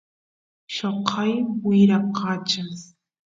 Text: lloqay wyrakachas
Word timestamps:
lloqay 0.75 1.33
wyrakachas 1.65 2.75